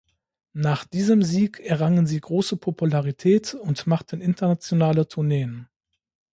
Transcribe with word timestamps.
Nach 0.55 0.83
diesem 0.83 1.21
Sieg 1.21 1.59
errangen 1.59 2.07
sie 2.07 2.19
große 2.19 2.57
Popularität 2.57 3.53
und 3.53 3.85
machten 3.85 4.19
internationale 4.19 5.07
Tourneen. 5.07 5.67